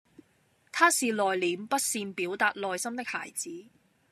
[0.71, 3.67] 他是內歛、不善表逹內心的孩子